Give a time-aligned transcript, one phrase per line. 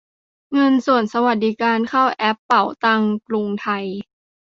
[0.51, 3.85] ส่วนเงินสวัสดิการเข้าแอปเป๋าตังค์กรุงไทย